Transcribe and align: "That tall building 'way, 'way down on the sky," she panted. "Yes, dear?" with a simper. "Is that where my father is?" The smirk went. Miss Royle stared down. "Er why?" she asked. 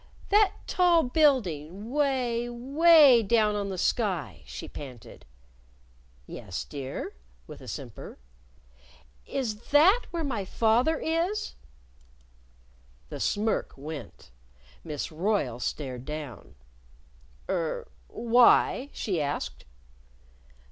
"That 0.29 0.53
tall 0.65 1.03
building 1.03 1.91
'way, 1.91 2.49
'way 2.49 3.21
down 3.21 3.53
on 3.53 3.69
the 3.69 3.77
sky," 3.77 4.41
she 4.47 4.67
panted. 4.67 5.27
"Yes, 6.25 6.63
dear?" 6.63 7.13
with 7.45 7.61
a 7.61 7.67
simper. 7.67 8.17
"Is 9.27 9.69
that 9.69 10.05
where 10.09 10.23
my 10.23 10.43
father 10.43 10.97
is?" 10.97 11.53
The 13.09 13.19
smirk 13.19 13.73
went. 13.77 14.31
Miss 14.83 15.11
Royle 15.11 15.59
stared 15.59 16.03
down. 16.03 16.55
"Er 17.47 17.87
why?" 18.07 18.89
she 18.93 19.21
asked. 19.21 19.65